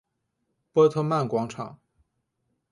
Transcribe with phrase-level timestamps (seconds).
[0.73, 1.79] 波特曼广场。